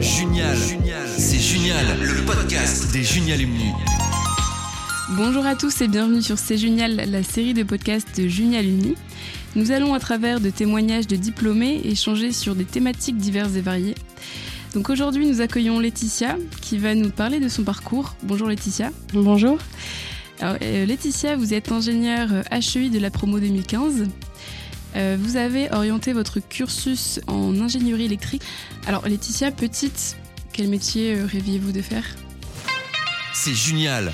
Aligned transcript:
Junial, 0.00 0.56
c'est 1.16 1.40
génial, 1.40 1.84
le 2.00 2.24
podcast 2.24 2.92
des 2.92 3.02
Junialumni. 3.02 3.72
Bonjour 5.16 5.44
à 5.44 5.56
tous 5.56 5.80
et 5.80 5.88
bienvenue 5.88 6.22
sur 6.22 6.38
C'est 6.38 6.56
Génial, 6.56 6.94
la 7.10 7.24
série 7.24 7.52
de 7.52 7.64
podcasts 7.64 8.20
de 8.20 8.28
Junialumni. 8.28 8.94
Nous 9.56 9.72
allons 9.72 9.94
à 9.94 9.98
travers 9.98 10.38
de 10.38 10.50
témoignages 10.50 11.08
de 11.08 11.16
diplômés 11.16 11.80
échanger 11.84 12.32
sur 12.32 12.54
des 12.54 12.64
thématiques 12.64 13.16
diverses 13.16 13.56
et 13.56 13.60
variées. 13.60 13.96
Donc 14.72 14.88
aujourd'hui, 14.88 15.26
nous 15.26 15.40
accueillons 15.40 15.80
Laetitia 15.80 16.36
qui 16.60 16.78
va 16.78 16.94
nous 16.94 17.10
parler 17.10 17.40
de 17.40 17.48
son 17.48 17.64
parcours. 17.64 18.14
Bonjour 18.22 18.46
Laetitia. 18.46 18.90
Bonjour. 19.12 19.58
Alors, 20.40 20.56
euh, 20.62 20.86
Laetitia, 20.86 21.34
vous 21.34 21.54
êtes 21.54 21.72
ingénieure 21.72 22.28
HEI 22.52 22.90
de 22.90 23.00
la 23.00 23.10
promo 23.10 23.40
2015. 23.40 24.06
Euh, 24.96 25.16
vous 25.20 25.36
avez 25.36 25.70
orienté 25.72 26.12
votre 26.12 26.40
cursus 26.40 27.20
en 27.26 27.60
ingénierie 27.60 28.06
électrique. 28.06 28.42
Alors 28.86 29.06
Laetitia, 29.06 29.50
petite, 29.50 30.16
quel 30.52 30.68
métier 30.68 31.14
euh, 31.14 31.26
rêviez-vous 31.26 31.72
de 31.72 31.82
faire? 31.82 32.04
C'est 33.32 33.54
génial. 33.54 34.12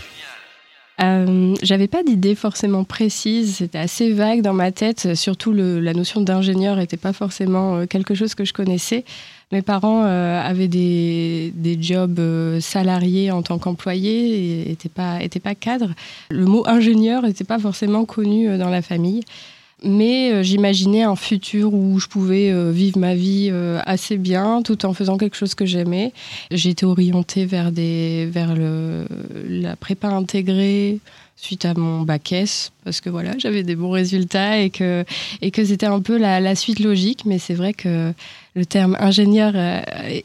Euh, 1.01 1.55
J'avais 1.63 1.89
pas 1.89 2.05
d'idée 2.05 2.37
forcément 2.37 2.85
précise, 2.85 3.57
c'était 3.57 3.79
assez 3.79 4.13
vague 4.13 4.43
dans 4.43 4.53
ma 4.53 4.71
tête. 4.71 5.15
Surtout 5.17 5.53
le, 5.53 5.81
la 5.81 5.93
notion 5.93 6.21
d'ingénieur 6.21 6.77
n'était 6.77 6.97
pas 6.97 7.13
forcément 7.13 7.77
euh, 7.77 7.87
quelque 7.87 8.15
chose 8.15 8.35
que 8.35 8.45
je 8.45 8.53
connaissais. 8.53 9.05
Mes 9.51 9.63
parents 9.63 10.05
euh, 10.05 10.41
avaient 10.41 10.69
des, 10.69 11.53
des 11.55 11.81
jobs 11.81 12.19
euh, 12.19 12.61
salariés 12.61 13.31
en 13.31 13.43
tant 13.43 13.59
qu'employés 13.59 14.63
et 14.65 14.69
n'étaient 14.69 14.89
pas, 14.89 15.23
étaient 15.23 15.41
pas 15.41 15.55
cadres. 15.55 15.95
Le 16.31 16.45
mot 16.45 16.67
ingénieur 16.67 17.23
n'était 17.23 17.45
pas 17.45 17.59
forcément 17.59 18.05
connu 18.05 18.49
euh, 18.49 18.59
dans 18.59 18.71
la 18.71 18.83
famille. 18.83 19.23
Mais 19.85 20.33
euh, 20.33 20.43
j'imaginais 20.43 21.03
un 21.03 21.17
futur 21.17 21.75
où 21.75 21.99
je 22.01 22.09
pouvais 22.09 22.51
euh, 22.51 22.71
vivre 22.71 22.99
ma 22.99 23.15
vie 23.15 23.51
euh, 23.53 23.81
assez 23.85 24.17
bien 24.17 24.63
tout 24.63 24.87
en 24.87 24.95
faisant 24.95 25.19
quelque 25.19 25.37
chose 25.37 25.55
que 25.55 25.67
j'aimais. 25.67 26.13
J'ai 26.51 26.71
été 26.71 26.87
orientée 26.87 27.45
vers, 27.45 27.71
des, 27.71 28.27
vers 28.27 28.55
le, 28.55 29.07
la 29.47 29.77
prépa 29.77 30.09
intégrée 30.09 31.01
suite 31.37 31.65
à 31.65 31.75
mon 31.75 32.03
bac 32.03 32.33
S 32.33 32.73
parce 32.85 33.01
que 33.01 33.11
voilà 33.11 33.33
j'avais 33.39 33.63
des 33.63 33.77
bons 33.77 33.91
résultats 33.91 34.59
et 34.59 34.71
que, 34.71 35.05
et 35.43 35.51
que 35.51 35.65
c'était 35.65 35.87
un 35.87 36.01
peu 36.01 36.17
la, 36.17 36.55
suite 36.55 36.81
logique. 36.81 37.25
Mais 37.25 37.39
c'est 37.39 37.55
vrai 37.55 37.73
que 37.73 38.13
le 38.55 38.67
terme 38.67 38.97
ingénieur 39.01 39.53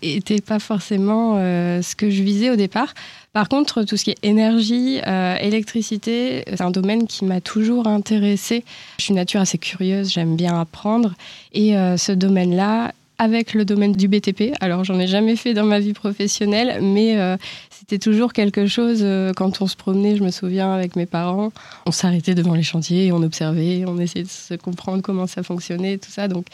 n'était 0.02 0.42
pas 0.42 0.60
forcément 0.60 1.36
euh, 1.38 1.82
ce 1.82 1.96
que 1.96 2.10
je 2.10 2.22
visais 2.22 2.50
au 2.50 2.56
départ. 2.56 2.94
Par 3.34 3.48
contre, 3.48 3.84
tout 3.84 3.96
ce 3.96 4.06
qui 4.06 4.12
est 4.12 4.24
énergie, 4.24 5.00
euh, 5.06 5.36
électricité, 5.38 6.44
c'est 6.48 6.62
un 6.62 6.72
domaine 6.72 7.06
qui 7.06 7.26
m'a 7.26 7.42
toujours 7.42 7.88
intéressée. 7.88 8.64
Je 8.98 9.06
suis 9.06 9.14
nature 9.14 9.40
assez 9.40 9.60
curieuse, 9.60 10.12
j'aime 10.12 10.36
bien 10.36 10.60
apprendre. 10.60 11.14
Et 11.54 11.78
euh, 11.78 11.96
ce 11.96 12.12
domaine-là, 12.12 12.92
avec 13.20 13.54
le 13.54 13.66
domaine 13.66 13.92
du 13.92 14.08
BTP, 14.08 14.54
alors 14.62 14.84
j'en 14.84 15.00
ai 15.00 15.06
jamais 15.06 15.36
fait 15.36 15.54
dans 15.54 15.66
ma 15.66 15.80
vie 15.80 15.94
professionnelle, 15.94 16.80
mais 16.82 17.18
euh, 17.18 17.38
c'était 17.90 18.12
toujours 18.12 18.34
quelque 18.34 18.68
chose, 18.68 19.00
euh, 19.02 19.34
quand 19.34 19.64
on 19.64 19.68
se 19.68 19.76
promenait, 19.76 20.16
je 20.16 20.24
me 20.24 20.30
souviens, 20.30 20.72
avec 20.72 20.96
mes 20.96 21.08
parents, 21.08 21.52
on 21.88 21.92
s'arrêtait 21.92 22.36
devant 22.36 22.54
les 22.54 22.62
chantiers, 22.62 23.12
on 23.12 23.24
observait, 23.24 23.84
on 23.88 23.98
essayait 23.98 24.26
de 24.26 24.30
se 24.30 24.54
comprendre 24.54 25.02
comment 25.02 25.26
ça 25.26 25.42
fonctionnait, 25.42 25.98
tout 25.98 26.12
ça. 26.12 26.28
Donc 26.28 26.46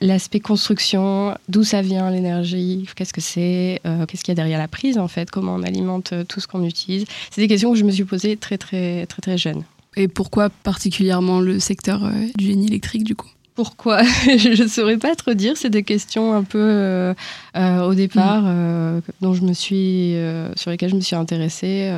l'aspect 0.00 0.40
construction, 0.40 1.36
d'où 1.48 1.62
ça 1.62 1.80
vient 1.80 2.10
l'énergie, 2.10 2.88
qu'est-ce 2.96 3.12
que 3.12 3.20
c'est, 3.20 3.80
euh, 3.86 4.04
qu'est-ce 4.04 4.24
qu'il 4.24 4.32
y 4.32 4.34
a 4.34 4.34
derrière 4.34 4.58
la 4.58 4.66
prise 4.66 4.98
en 4.98 5.06
fait, 5.06 5.30
comment 5.30 5.54
on 5.54 5.62
alimente 5.62 6.12
euh, 6.12 6.24
tout 6.24 6.40
ce 6.40 6.48
qu'on 6.48 6.64
utilise. 6.64 7.04
C'est 7.30 7.40
des 7.40 7.46
questions 7.46 7.70
que 7.70 7.78
je 7.78 7.84
me 7.84 7.92
suis 7.92 8.04
posées 8.04 8.36
très 8.36 8.58
très 8.58 9.06
très 9.06 9.22
très 9.22 9.38
jeune. 9.38 9.62
Et 9.96 10.08
pourquoi 10.08 10.50
particulièrement 10.50 11.38
le 11.38 11.60
secteur 11.60 12.02
du 12.36 12.46
génie 12.46 12.66
électrique 12.66 13.04
du 13.04 13.14
coup? 13.14 13.30
Pourquoi 13.60 14.02
Je 14.24 14.62
ne 14.62 14.68
saurais 14.68 14.96
pas 14.96 15.14
trop 15.14 15.34
dire. 15.34 15.54
C'est 15.54 15.68
des 15.68 15.82
questions 15.82 16.32
un 16.32 16.44
peu 16.44 16.58
euh, 16.58 17.12
euh, 17.58 17.82
au 17.82 17.92
départ 17.92 18.44
euh, 18.46 19.02
dont 19.20 19.34
je 19.34 19.42
me 19.42 19.52
suis, 19.52 20.16
sur 20.56 20.70
lesquelles 20.70 20.88
je 20.88 20.94
me 20.94 21.02
suis 21.02 21.14
intéressée. 21.14 21.94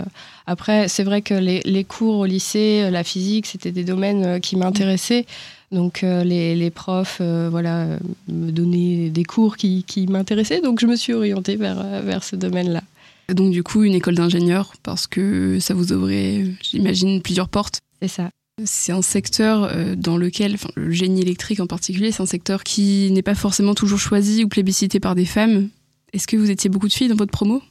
Après, 0.49 0.89
c'est 0.89 1.05
vrai 1.05 1.23
que 1.23 1.35
les, 1.35 1.61
les 1.61 1.85
cours 1.85 2.17
au 2.17 2.25
lycée, 2.25 2.91
la 2.91 3.05
physique, 3.05 3.47
c'était 3.47 3.71
des 3.71 3.85
domaines 3.85 4.41
qui 4.41 4.57
m'intéressaient. 4.57 5.25
Donc 5.71 6.03
les, 6.03 6.57
les 6.57 6.71
profs, 6.71 7.21
voilà, 7.21 7.87
me 8.27 8.51
donnaient 8.51 9.11
des 9.11 9.25
cours 9.25 9.57
qui, 9.57 9.85
qui 9.85 10.09
m'intéressaient. 10.09 10.63
Donc 10.63 10.81
je 10.81 10.87
me 10.87 10.97
suis 10.97 11.13
orientée 11.13 11.55
vers, 11.55 11.81
vers 12.03 12.25
ce 12.25 12.35
domaine-là. 12.35 12.83
Donc 13.29 13.53
du 13.53 13.63
coup, 13.63 13.85
une 13.85 13.95
école 13.95 14.17
d'ingénieur 14.17 14.73
parce 14.83 15.07
que 15.07 15.61
ça 15.61 15.75
vous 15.75 15.93
ouvrait, 15.93 16.45
j'imagine, 16.61 17.23
plusieurs 17.23 17.49
portes. 17.49 17.79
C'est 18.01 18.09
ça. 18.09 18.31
C'est 18.65 18.93
un 18.93 19.03
secteur 19.03 19.65
euh, 19.65 19.95
dans 19.97 20.17
lequel, 20.17 20.55
enfin, 20.55 20.69
le 20.75 20.91
génie 20.91 21.23
électrique 21.23 21.61
en 21.61 21.67
particulier, 21.67 22.13
c'est 22.13 22.23
un 22.23 22.27
secteur 22.27 22.65
qui 22.65 23.11
n'est 23.11 23.23
pas 23.23 23.35
forcément 23.35 23.75
toujours 23.75 23.99
choisi 23.99 24.45
ou 24.45 24.49
plébiscité 24.49 25.01
par 25.01 25.15
des 25.15 25.25
femmes. 25.25 25.69
Est-ce 26.13 26.27
que 26.27 26.37
vous 26.37 26.51
étiez 26.51 26.69
beaucoup 26.69 26.89
de 26.89 26.93
filles 26.93 27.09
dans 27.09 27.17
votre 27.17 27.33
promo? 27.33 27.63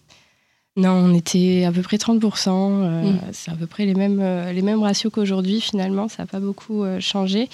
Non, 0.78 0.92
on 0.92 1.14
était 1.14 1.66
à 1.66 1.72
peu 1.72 1.82
près 1.82 1.98
30%. 1.98 2.50
euh, 2.50 3.04
Mm. 3.04 3.20
C'est 3.34 3.52
à 3.52 3.56
peu 3.56 3.68
près 3.68 3.86
les 3.86 3.94
mêmes, 3.94 4.20
euh, 4.22 4.52
les 4.54 4.62
mêmes 4.62 4.82
ratios 4.82 5.12
qu'aujourd'hui, 5.14 5.62
finalement. 5.62 6.08
Ça 6.08 6.24
n'a 6.24 6.28
pas 6.28 6.40
beaucoup 6.40 6.84
euh, 6.84 7.00
changé. 7.00 7.50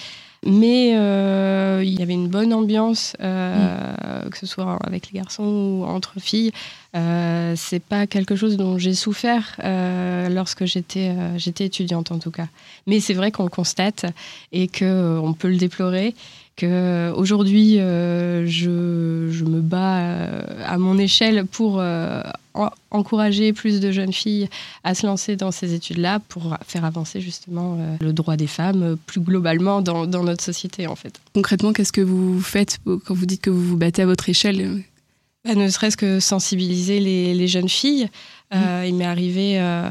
Mais 0.46 0.92
euh, 0.94 1.82
il 1.84 1.98
y 1.98 2.02
avait 2.02 2.14
une 2.14 2.28
bonne 2.28 2.52
ambiance, 2.52 3.16
euh, 3.20 4.28
que 4.30 4.38
ce 4.38 4.46
soit 4.46 4.78
avec 4.84 5.10
les 5.10 5.18
garçons 5.18 5.44
ou 5.44 5.84
entre 5.84 6.20
filles. 6.20 6.52
Euh, 6.96 7.54
c'est 7.56 7.82
pas 7.82 8.06
quelque 8.06 8.36
chose 8.36 8.56
dont 8.56 8.78
j'ai 8.78 8.94
souffert 8.94 9.56
euh, 9.62 10.28
lorsque 10.28 10.64
j'étais 10.64 11.12
j'étais 11.36 11.66
étudiante, 11.66 12.12
en 12.12 12.18
tout 12.18 12.30
cas. 12.30 12.46
Mais 12.86 13.00
c'est 13.00 13.14
vrai 13.14 13.32
qu'on 13.32 13.44
le 13.44 13.50
constate 13.50 14.06
et 14.52 14.68
qu'on 14.68 15.34
peut 15.38 15.48
le 15.48 15.56
déplorer. 15.56 16.14
Que 16.56 17.12
aujourd'hui, 17.14 17.76
je, 17.76 19.28
je 19.30 19.44
me 19.44 19.60
bats 19.60 20.02
à 20.66 20.76
mon 20.76 20.98
échelle 20.98 21.46
pour 21.46 21.80
encourager 22.90 23.52
plus 23.52 23.80
de 23.80 23.90
jeunes 23.90 24.12
filles 24.12 24.48
à 24.84 24.94
se 24.94 25.06
lancer 25.06 25.36
dans 25.36 25.50
ces 25.50 25.74
études-là 25.74 26.20
pour 26.28 26.56
faire 26.66 26.84
avancer 26.84 27.20
justement 27.20 27.76
euh, 27.78 27.96
le 28.00 28.12
droit 28.12 28.36
des 28.36 28.46
femmes 28.46 28.82
euh, 28.82 28.96
plus 29.06 29.20
globalement 29.20 29.82
dans, 29.82 30.06
dans 30.06 30.24
notre 30.24 30.42
société 30.42 30.86
en 30.86 30.96
fait. 30.96 31.20
Concrètement, 31.34 31.72
qu'est-ce 31.72 31.92
que 31.92 32.00
vous 32.00 32.40
faites 32.40 32.78
quand 32.84 33.14
vous 33.14 33.26
dites 33.26 33.42
que 33.42 33.50
vous 33.50 33.64
vous 33.64 33.76
battez 33.76 34.02
à 34.02 34.06
votre 34.06 34.28
échelle? 34.28 34.82
Bah, 35.48 35.54
ne 35.54 35.68
serait-ce 35.70 35.96
que 35.96 36.20
sensibiliser 36.20 37.00
les, 37.00 37.32
les 37.34 37.48
jeunes 37.48 37.70
filles. 37.70 38.08
Euh, 38.54 38.84
Il 38.86 38.94
m'est 38.94 39.04
arrivé 39.06 39.54
euh, 39.58 39.82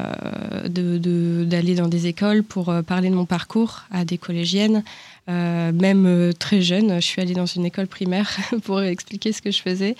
de- 0.68 0.98
de- 0.98 1.44
d'aller 1.44 1.74
dans 1.74 1.88
des 1.88 2.06
écoles 2.06 2.42
pour 2.44 2.68
euh, 2.70 2.82
parler 2.82 3.08
de 3.10 3.14
mon 3.14 3.24
parcours 3.24 3.82
à 3.90 4.04
des 4.04 4.18
collégiennes, 4.18 4.82
euh, 5.28 5.72
même 5.72 6.32
très 6.38 6.60
jeune. 6.62 6.94
Je 6.96 7.06
suis 7.06 7.20
allée 7.20 7.34
dans 7.34 7.46
une 7.46 7.66
école 7.66 7.86
primaire 7.88 8.36
pour 8.64 8.80
expliquer 8.82 9.32
ce 9.32 9.42
que 9.42 9.50
je 9.50 9.60
faisais. 9.62 9.96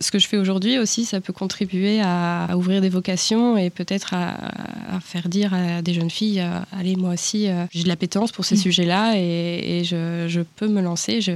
Ce 0.00 0.10
que 0.10 0.18
je 0.18 0.26
fais 0.28 0.36
aujourd'hui 0.36 0.78
aussi, 0.78 1.04
ça 1.06 1.20
peut 1.22 1.32
contribuer 1.32 2.00
à, 2.02 2.44
à 2.44 2.56
ouvrir 2.56 2.80
des 2.82 2.88
vocations 2.90 3.56
et 3.56 3.70
peut-être 3.70 4.12
à, 4.14 4.36
à 4.96 5.00
faire 5.00 5.28
dire 5.28 5.52
à 5.54 5.80
des 5.82 5.92
jeunes 5.94 6.10
filles, 6.10 6.42
allez, 6.78 6.96
moi 6.96 7.14
aussi, 7.14 7.48
j'ai 7.72 7.82
de 7.82 7.88
l'appétence 7.88 8.30
pour 8.30 8.44
ces 8.44 8.56
Mm. 8.56 8.58
sujets-là 8.58 9.12
et, 9.16 9.80
et 9.80 9.84
je, 9.84 10.26
je 10.28 10.40
peux 10.56 10.68
me 10.68 10.80
lancer. 10.82 11.20
Je, 11.22 11.32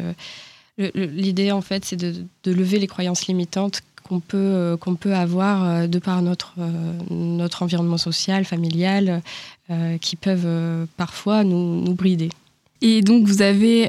L'idée, 0.78 1.52
en 1.52 1.60
fait, 1.60 1.84
c'est 1.84 1.96
de, 1.96 2.24
lever 2.46 2.78
les 2.78 2.86
croyances 2.86 3.26
limitantes 3.26 3.82
qu'on 4.02 4.20
peut, 4.20 4.36
euh, 4.36 4.76
peut 4.76 5.14
avoir 5.14 5.64
euh, 5.64 5.86
de 5.86 5.98
par 5.98 6.22
notre, 6.22 6.54
euh, 6.58 6.92
notre 7.10 7.62
environnement 7.62 7.98
social, 7.98 8.44
familial, 8.44 9.22
qui 10.02 10.16
peuvent 10.16 10.86
parfois 10.98 11.44
nous, 11.44 11.80
nous 11.80 11.94
brider. 11.94 12.28
Et 12.82 13.00
donc, 13.00 13.26
vous 13.26 13.40
avez, 13.40 13.84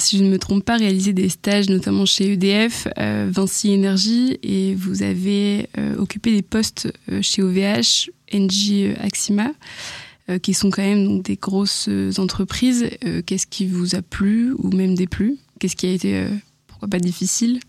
si 0.00 0.18
je 0.18 0.24
ne 0.24 0.28
me 0.28 0.40
trompe 0.40 0.64
pas, 0.64 0.76
réalisé 0.76 1.12
des 1.12 1.28
stages, 1.28 1.68
notamment 1.68 2.04
chez 2.04 2.32
EDF, 2.32 2.88
Vinci 2.96 3.70
Énergie, 3.70 4.38
et 4.42 4.74
vous 4.74 5.04
avez 5.04 5.68
occupé 5.98 6.32
des 6.32 6.42
postes 6.42 6.92
chez 7.20 7.42
OVH, 7.42 8.10
euh, 8.34 8.94
Axima, 9.00 9.52
qui 10.42 10.54
sont 10.54 10.70
quand 10.70 10.82
même 10.82 11.06
donc, 11.06 11.22
des 11.24 11.36
grosses 11.36 11.88
entreprises. 12.18 12.90
Qu'est-ce 13.26 13.46
qui 13.46 13.66
vous 13.66 13.94
a 13.94 14.02
plu 14.02 14.52
ou 14.58 14.70
même 14.70 14.96
déplu? 14.96 15.36
Qu'est-ce 15.60 15.76
qui 15.76 15.86
a 15.86 15.92
été, 15.92 16.16
euh, 16.16 16.28
pourquoi 16.66 16.88
pas, 16.88 16.98
difficile? 16.98 17.60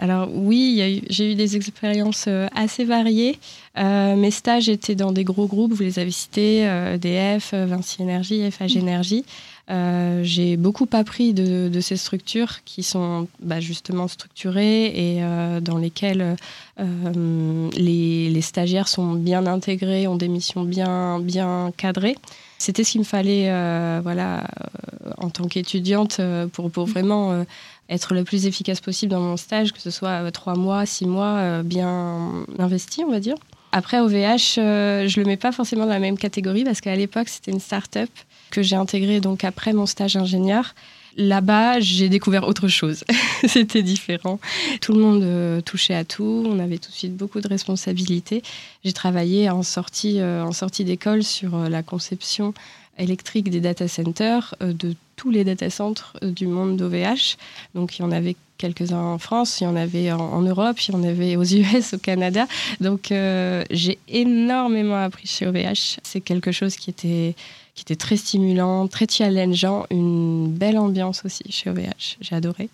Alors 0.00 0.30
oui, 0.32 1.02
j'ai 1.10 1.32
eu 1.32 1.34
des 1.34 1.56
expériences 1.56 2.24
euh, 2.26 2.46
assez 2.54 2.84
variées. 2.84 3.38
Euh, 3.78 4.16
mes 4.16 4.30
stages 4.30 4.70
étaient 4.70 4.94
dans 4.94 5.12
des 5.12 5.24
gros 5.24 5.46
groupes, 5.46 5.74
vous 5.74 5.82
les 5.82 5.98
avez 5.98 6.10
cités, 6.10 6.66
euh, 6.66 6.94
EDF, 6.94 7.50
euh, 7.52 7.66
Vinci 7.66 8.00
Énergie, 8.00 8.50
FH 8.50 8.76
Énergie. 8.76 9.26
Euh, 9.70 10.22
j'ai 10.24 10.56
beaucoup 10.56 10.88
appris 10.92 11.32
de, 11.32 11.68
de 11.68 11.80
ces 11.80 11.96
structures 11.96 12.64
qui 12.64 12.82
sont 12.82 13.28
bah, 13.40 13.60
justement 13.60 14.08
structurées 14.08 14.86
et 14.86 15.22
euh, 15.22 15.60
dans 15.60 15.78
lesquelles 15.78 16.36
euh, 16.80 17.70
les, 17.76 18.30
les 18.30 18.40
stagiaires 18.40 18.88
sont 18.88 19.12
bien 19.12 19.46
intégrés, 19.46 20.08
ont 20.08 20.16
des 20.16 20.28
missions 20.28 20.64
bien, 20.64 21.20
bien 21.20 21.72
cadrées. 21.76 22.16
C'était 22.58 22.82
ce 22.82 22.92
qu'il 22.92 23.00
me 23.02 23.06
fallait 23.06 23.48
voilà, 24.02 24.46
en 25.18 25.30
tant 25.30 25.44
qu'étudiante 25.44 26.20
pour, 26.52 26.70
pour 26.70 26.86
vraiment 26.86 27.32
euh, 27.32 27.44
être 27.88 28.12
le 28.12 28.24
plus 28.24 28.46
efficace 28.46 28.80
possible 28.80 29.12
dans 29.12 29.20
mon 29.20 29.36
stage, 29.36 29.72
que 29.72 29.80
ce 29.80 29.90
soit 29.90 30.30
trois 30.32 30.56
mois, 30.56 30.84
six 30.84 31.06
mois, 31.06 31.62
bien 31.62 32.44
investi, 32.58 33.02
on 33.04 33.10
va 33.10 33.20
dire. 33.20 33.36
Après, 33.72 34.00
OVH, 34.00 34.58
euh, 34.58 35.06
je 35.06 35.20
le 35.20 35.26
mets 35.26 35.36
pas 35.36 35.52
forcément 35.52 35.84
dans 35.84 35.92
la 35.92 36.00
même 36.00 36.18
catégorie 36.18 36.64
parce 36.64 36.80
qu'à 36.80 36.96
l'époque, 36.96 37.28
c'était 37.28 37.52
une 37.52 37.60
start-up 37.60 38.10
que 38.50 38.62
j'ai 38.62 38.76
intégrée 38.76 39.20
donc 39.20 39.44
après 39.44 39.72
mon 39.72 39.86
stage 39.86 40.16
ingénieur. 40.16 40.74
Là-bas, 41.16 41.80
j'ai 41.80 42.08
découvert 42.08 42.46
autre 42.46 42.68
chose. 42.68 43.04
C'était 43.46 43.82
différent. 43.82 44.40
Tout 44.80 44.92
le 44.92 45.00
monde 45.00 45.22
euh, 45.22 45.60
touchait 45.60 45.94
à 45.94 46.04
tout. 46.04 46.44
On 46.46 46.58
avait 46.58 46.78
tout 46.78 46.90
de 46.90 46.94
suite 46.94 47.16
beaucoup 47.16 47.40
de 47.40 47.48
responsabilités. 47.48 48.42
J'ai 48.84 48.92
travaillé 48.92 49.50
en 49.50 49.62
sortie, 49.62 50.20
euh, 50.20 50.44
en 50.44 50.52
sortie 50.52 50.84
d'école 50.84 51.22
sur 51.22 51.56
la 51.68 51.82
conception 51.82 52.54
électrique 52.98 53.50
des 53.50 53.60
data 53.60 53.88
centers 53.88 54.54
de 54.60 54.94
tous 55.16 55.30
les 55.30 55.44
data 55.44 55.70
centers 55.70 56.14
du 56.22 56.46
monde 56.46 56.76
d'OVH. 56.76 57.36
Donc, 57.74 57.98
il 57.98 58.02
y 58.02 58.04
en 58.04 58.10
avait 58.10 58.36
quelques-uns 58.60 59.02
en 59.02 59.18
France, 59.18 59.60
il 59.60 59.64
y 59.64 59.66
en 59.66 59.76
avait 59.76 60.12
en, 60.12 60.42
Europe, 60.42 60.78
il 60.80 60.92
y 60.92 60.96
en 60.96 61.02
avait 61.02 61.36
aux 61.36 61.44
US, 61.54 61.94
au 61.94 61.98
Canada. 61.98 62.46
Donc, 62.80 63.08
j'ai 63.08 63.98
énormément 64.08 65.02
appris 65.02 65.26
chez 65.26 65.46
OVH. 65.46 65.98
C'est 66.02 66.20
quelque 66.20 66.52
chose 66.52 66.76
qui 66.76 66.90
était 66.90 67.34
qui 67.74 67.82
était 67.82 67.96
très 67.96 68.16
stimulant, 68.16 68.88
très 68.88 69.06
challengeant, 69.08 69.86
une 69.90 70.48
belle 70.48 70.76
ambiance 70.76 71.24
aussi 71.24 71.44
chez 71.50 71.70
OVH. 71.70 72.18
J'ai 72.20 72.34
adoré. 72.34 72.68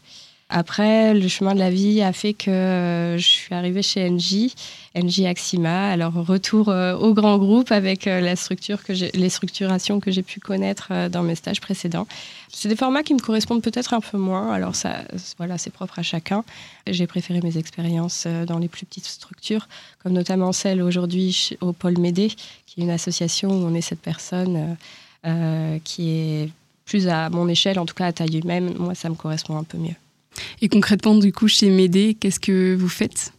Après, 0.49 1.13
le 1.13 1.27
chemin 1.27 1.55
de 1.55 1.59
la 1.59 1.71
vie 1.71 2.03
a 2.03 2.13
fait 2.13 2.33
que 2.33 2.53
euh, 2.53 3.19
je 3.19 3.27
suis 3.27 3.53
arrivée 3.53 3.83
chez 3.83 4.09
NJ, 4.09 4.55
NJ 4.95 5.23
Axima. 5.23 5.91
Alors, 5.91 6.15
retour 6.15 6.69
euh, 6.69 6.95
au 6.97 7.15
grand 7.15 7.37
groupe 7.39 7.73
avec 7.73 8.07
euh, 8.07 8.21
la 8.21 8.37
structure 8.37 8.85
que 8.85 8.93
les 8.93 9.29
structurations 9.29 9.99
que 9.99 10.13
j'ai 10.13 10.23
pu 10.23 10.39
connaître 10.39 11.09
dans 11.09 11.25
mes 11.25 11.35
stages 11.35 11.61
précédents. 11.61 12.07
C'est 12.53 12.69
des 12.69 12.77
formats 12.77 13.03
qui 13.03 13.13
me 13.15 13.19
correspondent 13.19 13.61
peut-être 13.61 13.93
un 13.93 14.01
peu 14.01 14.19
moins. 14.19 14.53
Alors, 14.53 14.77
ça, 14.77 14.99
voilà, 15.37 15.59
c'est 15.59 15.71
propre 15.71 15.99
à 15.99 16.05
chacun. 16.05 16.45
J'ai 16.87 17.09
préféré 17.09 17.41
mes 17.43 17.59
expériences 17.59 18.29
dans 18.47 18.61
les 18.61 18.69
plus 18.69 18.87
petites 18.87 19.07
structures, 19.07 19.67
comme 20.01 20.13
notamment 20.13 20.53
celle 20.53 20.81
aujourd'hui 20.81 21.57
au 21.61 21.73
Pôle 21.73 21.99
Médé, 21.99 22.29
qui 22.67 22.81
est 22.81 22.85
une 22.85 22.91
association 22.91 23.51
où 23.51 23.67
on 23.67 23.75
est 23.75 23.81
cette 23.81 24.01
personne 24.01 24.77
qui 25.83 26.11
est 26.11 26.51
plus 26.85 27.09
à 27.09 27.31
mon 27.31 27.49
échelle, 27.49 27.81
en 27.81 27.85
tout 27.85 27.95
cas 27.95 28.07
à 28.07 28.13
taille 28.13 28.39
humaine. 28.39 28.75
Moi, 28.79 28.95
ça 28.95 29.09
me 29.11 29.17
correspond 29.17 29.57
un 29.59 29.65
peu 29.65 29.77
mieux. 29.77 29.97
Et 30.63 30.69
concrètement, 30.69 31.15
du 31.15 31.33
coup, 31.33 31.49
chez 31.49 31.71
Médé, 31.71 32.17
qu'est-ce 32.19 32.41
que 32.41 32.75
vous 32.75 32.89
faites? 32.89 33.33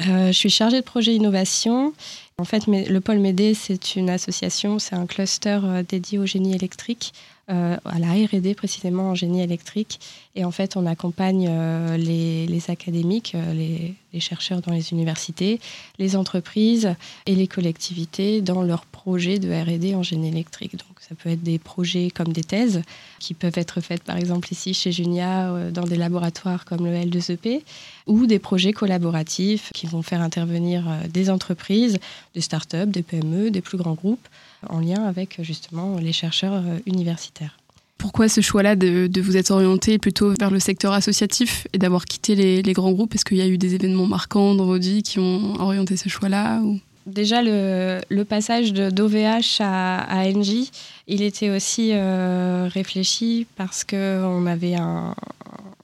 Euh, 0.00 0.28
Je 0.28 0.32
suis 0.32 0.50
chargée 0.50 0.80
de 0.80 0.84
projet 0.84 1.14
innovation. 1.14 1.92
En 2.38 2.44
fait, 2.44 2.66
le 2.66 2.98
pôle 3.00 3.18
Médé, 3.18 3.54
c'est 3.54 3.96
une 3.96 4.10
association, 4.10 4.78
c'est 4.78 4.94
un 4.94 5.06
cluster 5.06 5.58
euh, 5.64 5.82
dédié 5.82 6.18
au 6.18 6.26
génie 6.26 6.54
électrique, 6.54 7.14
euh, 7.48 7.78
à 7.86 7.98
la 7.98 8.08
R&D 8.08 8.54
précisément 8.54 9.04
en 9.04 9.14
génie 9.14 9.40
électrique. 9.40 10.00
Et 10.34 10.44
en 10.44 10.50
fait, 10.50 10.76
on 10.76 10.84
accompagne 10.84 11.48
les, 11.96 12.64
académiques, 12.68 13.34
les, 13.54 13.94
les, 14.12 14.20
chercheurs 14.20 14.60
dans 14.60 14.72
les 14.72 14.92
universités, 14.92 15.60
les 15.98 16.14
entreprises 16.14 16.94
et 17.24 17.34
les 17.34 17.46
collectivités 17.46 18.42
dans 18.42 18.60
leurs 18.60 18.84
projets 18.84 19.38
de 19.38 19.50
R&D 19.50 19.94
en 19.94 20.02
génie 20.02 20.28
électrique. 20.28 20.72
Donc, 20.72 20.96
ça 21.08 21.14
peut 21.14 21.30
être 21.30 21.42
des 21.42 21.58
projets 21.58 22.10
comme 22.10 22.32
des 22.32 22.42
thèses 22.42 22.82
qui 23.20 23.34
peuvent 23.34 23.56
être 23.56 23.80
faites 23.80 24.02
par 24.02 24.16
exemple 24.16 24.48
ici 24.50 24.74
chez 24.74 24.90
Junia 24.90 25.52
euh, 25.52 25.70
dans 25.70 25.84
des 25.84 25.96
laboratoires 25.96 26.64
comme 26.64 26.84
le 26.84 26.92
L2EP 26.92 27.62
ou 28.06 28.26
des 28.26 28.40
projets 28.40 28.72
collaboratifs 28.72 29.70
qui 29.72 29.86
vont 29.86 30.02
faire 30.02 30.20
intervenir 30.20 30.88
euh, 30.88 31.06
des 31.08 31.30
entreprises, 31.30 31.98
des 32.36 32.42
startups, 32.42 32.86
des 32.86 33.02
PME, 33.02 33.50
des 33.50 33.62
plus 33.62 33.78
grands 33.78 33.94
groupes 33.94 34.28
en 34.68 34.78
lien 34.78 35.02
avec 35.04 35.38
justement 35.42 35.98
les 35.98 36.12
chercheurs 36.12 36.54
euh, 36.54 36.78
universitaires. 36.84 37.56
Pourquoi 37.96 38.28
ce 38.28 38.42
choix-là 38.42 38.76
de, 38.76 39.20
vous 39.20 39.38
être 39.38 39.50
orienté 39.50 39.98
plutôt 39.98 40.34
vers 40.38 40.50
le 40.50 40.60
secteur 40.60 40.92
associatif 40.92 41.66
et 41.72 41.78
d'avoir 41.78 42.04
quitté 42.04 42.34
les, 42.62 42.72
grands 42.74 42.92
groupes? 42.92 43.14
Est-ce 43.14 43.24
qu'il 43.24 43.38
y 43.38 43.42
a 43.42 43.48
eu 43.48 43.56
des 43.56 43.74
événements 43.74 44.06
marquants 44.06 44.54
dans 44.54 44.66
votre 44.66 44.84
vie 44.84 45.02
qui 45.02 45.18
ont 45.18 45.58
orienté 45.58 45.96
ce 45.96 46.10
choix-là 46.10 46.60
ou? 46.60 46.78
Déjà 47.06 47.40
le, 47.42 48.24
passage 48.24 48.74
d'OVH 48.74 49.60
à, 49.60 50.00
à, 50.00 50.30
NJ, 50.30 50.70
il 51.06 51.22
était 51.22 51.50
aussi 51.50 51.90
euh, 51.92 52.68
réfléchi 52.70 53.46
parce 53.56 53.82
qu'on 53.82 54.44
avait 54.46 54.74
un, 54.74 55.14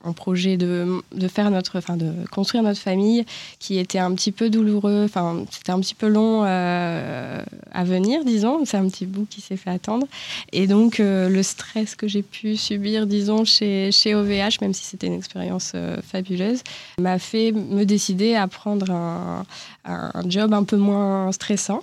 un 0.05 0.13
projet 0.13 0.57
de, 0.57 1.03
de, 1.13 1.29
faire 1.29 1.51
notre, 1.51 1.79
enfin 1.79 1.97
de 1.97 2.13
construire 2.31 2.63
notre 2.63 2.81
famille 2.81 3.25
qui 3.59 3.79
était 3.79 3.99
un 3.99 4.13
petit 4.15 4.33
peu 4.33 4.51
douloureux. 4.51 5.05
Enfin, 5.05 5.45
c'était 5.51 5.73
un 5.73 5.81
petit 5.81 5.95
peu 5.95 6.09
long 6.09 6.43
euh, 6.45 7.43
à 7.73 7.85
venir, 7.85 8.25
disons. 8.25 8.65
C'est 8.65 8.77
un 8.77 8.89
petit 8.89 9.07
bout 9.07 9.27
qui 9.29 9.41
s'est 9.41 9.57
fait 9.57 9.71
attendre. 9.71 10.07
Et 10.53 10.67
donc, 10.67 11.01
euh, 11.01 11.29
le 11.29 11.43
stress 11.43 11.95
que 11.95 12.09
j'ai 12.09 12.23
pu 12.23 12.57
subir, 12.57 13.07
disons, 13.07 13.45
chez, 13.45 13.93
chez 13.93 14.15
OVH, 14.15 14.61
même 14.61 14.75
si 14.75 14.85
c'était 14.85 15.07
une 15.07 15.15
expérience 15.15 15.73
euh, 15.75 16.01
fabuleuse, 16.03 16.63
m'a 16.99 17.19
fait 17.19 17.53
me 17.53 17.85
décider 17.85 18.35
à 18.35 18.49
prendre 18.49 18.91
un, 18.91 19.45
un 19.85 20.29
job 20.29 20.53
un 20.53 20.65
peu 20.65 20.77
moins 20.77 21.31
stressant. 21.33 21.83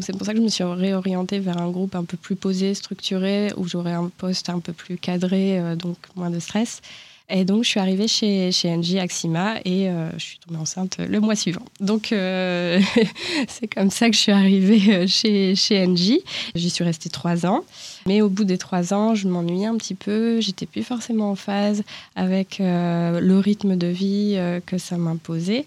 C'est 0.00 0.16
pour 0.16 0.24
ça 0.24 0.32
que 0.32 0.38
je 0.38 0.42
me 0.42 0.48
suis 0.48 0.64
réorientée 0.64 1.38
vers 1.38 1.58
un 1.58 1.70
groupe 1.70 1.94
un 1.94 2.04
peu 2.04 2.16
plus 2.16 2.34
posé, 2.34 2.72
structuré, 2.72 3.52
où 3.58 3.68
j'aurais 3.68 3.92
un 3.92 4.10
poste 4.16 4.48
un 4.48 4.58
peu 4.58 4.72
plus 4.72 4.96
cadré, 4.96 5.60
donc 5.76 5.98
moins 6.16 6.30
de 6.30 6.38
stress. 6.38 6.80
Et 7.28 7.44
donc, 7.44 7.64
je 7.64 7.68
suis 7.68 7.80
arrivée 7.80 8.08
chez, 8.08 8.52
chez 8.52 8.76
NJ 8.76 8.96
Axima 8.96 9.56
et 9.64 9.88
euh, 9.88 10.10
je 10.18 10.24
suis 10.24 10.38
tombée 10.38 10.58
enceinte 10.58 10.98
le 10.98 11.20
mois 11.20 11.34
suivant. 11.34 11.64
Donc, 11.80 12.12
euh, 12.12 12.80
c'est 13.48 13.68
comme 13.68 13.90
ça 13.90 14.10
que 14.10 14.16
je 14.16 14.20
suis 14.20 14.32
arrivée 14.32 14.94
euh, 14.94 15.06
chez, 15.06 15.54
chez 15.54 15.86
NJ. 15.86 16.18
J'y 16.54 16.70
suis 16.70 16.84
restée 16.84 17.08
trois 17.08 17.46
ans. 17.46 17.64
Mais 18.06 18.20
au 18.20 18.28
bout 18.28 18.44
des 18.44 18.58
trois 18.58 18.92
ans, 18.92 19.14
je 19.14 19.28
m'ennuyais 19.28 19.66
un 19.66 19.76
petit 19.76 19.94
peu. 19.94 20.40
J'étais 20.40 20.66
plus 20.66 20.82
forcément 20.82 21.30
en 21.30 21.36
phase 21.36 21.84
avec 22.16 22.56
le 22.58 23.38
rythme 23.38 23.76
de 23.76 23.86
vie 23.86 24.36
que 24.66 24.76
ça 24.76 24.96
m'imposait, 24.96 25.66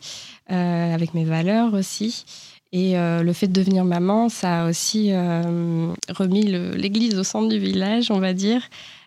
avec 0.49 1.13
mes 1.13 1.23
valeurs 1.23 1.73
aussi. 1.73 2.25
Et 2.73 2.95
le 2.95 3.31
fait 3.31 3.47
de 3.47 3.53
devenir 3.53 3.85
maman, 3.85 4.27
ça 4.27 4.63
a 4.63 4.69
aussi 4.69 5.13
remis 5.13 6.43
l'église 6.75 7.17
au 7.17 7.23
centre 7.23 7.47
du 7.47 7.57
village, 7.57 8.11
on 8.11 8.19
va 8.19 8.33
dire. 8.33 8.61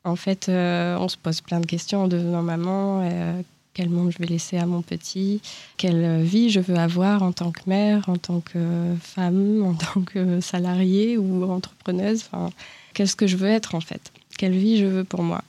En 0.08 0.16
fait, 0.16 0.48
euh, 0.48 0.96
on 0.98 1.08
se 1.08 1.16
pose 1.16 1.40
plein 1.40 1.60
de 1.60 1.66
questions 1.66 2.04
en 2.04 2.08
devenant 2.08 2.42
maman. 2.42 3.02
Euh, 3.02 3.40
quel 3.74 3.90
monde 3.90 4.10
je 4.10 4.18
vais 4.18 4.26
laisser 4.26 4.56
à 4.56 4.66
mon 4.66 4.82
petit 4.82 5.40
Quelle 5.76 6.22
vie 6.22 6.50
je 6.50 6.58
veux 6.58 6.76
avoir 6.76 7.22
en 7.22 7.32
tant 7.32 7.52
que 7.52 7.60
mère, 7.66 8.08
en 8.08 8.16
tant 8.16 8.40
que 8.40 8.58
femme, 9.00 9.62
en 9.64 9.74
tant 9.74 10.00
que 10.00 10.40
salariée 10.40 11.16
ou 11.18 11.44
entrepreneuse 11.44 12.24
enfin, 12.32 12.50
Qu'est-ce 12.94 13.14
que 13.14 13.26
je 13.26 13.36
veux 13.36 13.48
être 13.48 13.74
en 13.74 13.80
fait? 13.80 14.10
Quelle 14.38 14.56
vie 14.56 14.78
je 14.78 14.86
veux 14.86 15.04
pour 15.04 15.22
moi? 15.22 15.42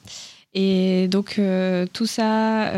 Et 0.54 1.08
donc 1.08 1.36
euh, 1.40 1.88
tout 1.92 2.06
ça 2.06 2.72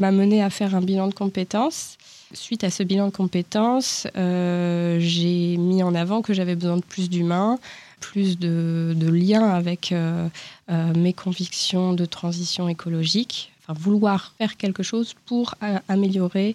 m'a 0.00 0.10
mené 0.10 0.42
à 0.42 0.50
faire 0.50 0.74
un 0.74 0.80
bilan 0.80 1.08
de 1.08 1.14
compétences. 1.14 1.98
Suite 2.32 2.64
à 2.64 2.70
ce 2.70 2.82
bilan 2.82 3.06
de 3.06 3.12
compétences, 3.12 4.08
j'ai 4.16 5.56
mis 5.56 5.84
en 5.84 5.94
avant 5.94 6.22
que 6.22 6.32
j'avais 6.32 6.56
besoin 6.56 6.78
de 6.78 6.84
plus 6.84 7.08
d'humains, 7.08 7.58
plus 8.04 8.38
de, 8.38 8.92
de 8.94 9.08
liens 9.08 9.48
avec 9.48 9.90
euh, 9.90 10.28
euh, 10.70 10.92
mes 10.94 11.14
convictions 11.14 11.94
de 11.94 12.04
transition 12.04 12.68
écologique, 12.68 13.50
enfin, 13.62 13.78
vouloir 13.80 14.34
faire 14.36 14.58
quelque 14.58 14.82
chose 14.82 15.14
pour 15.24 15.54
euh, 15.62 15.78
améliorer 15.88 16.54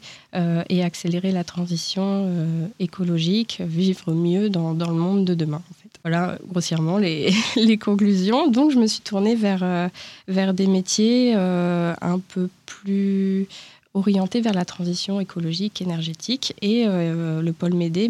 et 0.69 0.83
accélérer 0.83 1.31
la 1.31 1.43
transition 1.43 2.31
écologique, 2.79 3.61
vivre 3.65 4.13
mieux 4.13 4.49
dans, 4.49 4.73
le 4.73 4.93
monde 4.93 5.25
de 5.25 5.33
demain. 5.33 5.61
Voilà 6.03 6.37
grossièrement 6.47 6.97
les, 6.99 7.77
conclusions. 7.77 8.47
Donc 8.47 8.71
je 8.71 8.77
me 8.77 8.85
suis 8.85 9.01
tournée 9.01 9.35
vers 9.35 10.53
des 10.53 10.67
métiers 10.67 11.33
un 11.33 12.19
peu 12.19 12.47
plus 12.67 13.47
orienté 13.93 14.41
vers 14.41 14.53
la 14.53 14.65
transition 14.65 15.19
écologique, 15.19 15.81
énergétique. 15.81 16.53
Et 16.61 16.85
euh, 16.87 17.41
le 17.41 17.53
pôle 17.53 17.73
Médé 17.73 18.09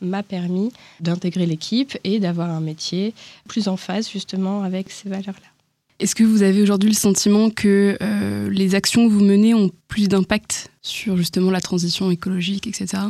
m'a 0.00 0.22
permis 0.22 0.72
d'intégrer 1.00 1.46
l'équipe 1.46 1.96
et 2.04 2.18
d'avoir 2.18 2.50
un 2.50 2.60
métier 2.60 3.14
plus 3.46 3.68
en 3.68 3.76
phase 3.76 4.10
justement 4.10 4.62
avec 4.62 4.90
ces 4.90 5.08
valeurs-là. 5.08 5.48
Est-ce 6.00 6.14
que 6.14 6.24
vous 6.24 6.42
avez 6.42 6.62
aujourd'hui 6.62 6.90
le 6.90 6.94
sentiment 6.94 7.50
que 7.50 7.98
euh, 8.00 8.48
les 8.50 8.74
actions 8.74 9.06
que 9.08 9.12
vous 9.12 9.24
menez 9.24 9.52
ont 9.52 9.70
plus 9.88 10.08
d'impact 10.08 10.70
sur 10.80 11.16
justement 11.16 11.50
la 11.50 11.60
transition 11.60 12.10
écologique, 12.10 12.68
etc. 12.68 13.02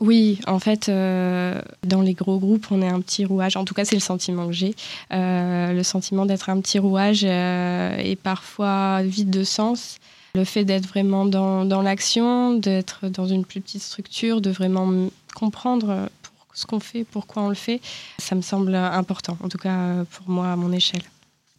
Oui, 0.00 0.40
en 0.46 0.58
fait, 0.58 0.88
euh, 0.88 1.60
dans 1.86 2.00
les 2.00 2.14
gros 2.14 2.38
groupes, 2.38 2.66
on 2.70 2.80
est 2.82 2.88
un 2.88 3.00
petit 3.00 3.26
rouage. 3.26 3.56
En 3.56 3.64
tout 3.64 3.74
cas, 3.74 3.84
c'est 3.84 3.94
le 3.94 4.00
sentiment 4.00 4.46
que 4.46 4.52
j'ai. 4.52 4.74
le 5.10 5.82
sentiment 5.82 6.24
d'être 6.24 6.48
un 6.48 6.60
petit 6.60 6.78
rouage 6.78 7.24
est 7.24 8.18
parfois 8.20 9.02
vide 9.02 9.30
de 9.30 9.44
sens. 9.44 9.98
Le 10.34 10.44
fait 10.44 10.64
d'être 10.64 10.86
vraiment 10.86 11.26
dans, 11.26 11.64
dans 11.64 11.82
l'action, 11.82 12.54
d'être 12.54 13.08
dans 13.08 13.26
une 13.26 13.44
plus 13.44 13.60
petite 13.60 13.82
structure, 13.82 14.40
de 14.40 14.50
vraiment 14.50 15.08
comprendre 15.34 16.08
ce 16.54 16.66
qu'on 16.66 16.80
fait, 16.80 17.04
pourquoi 17.04 17.42
on 17.42 17.48
le 17.48 17.54
fait, 17.54 17.80
ça 18.18 18.34
me 18.34 18.40
semble 18.40 18.74
important, 18.74 19.36
en 19.42 19.48
tout 19.48 19.58
cas 19.58 20.04
pour 20.10 20.28
moi 20.28 20.52
à 20.52 20.56
mon 20.56 20.72
échelle. 20.72 21.02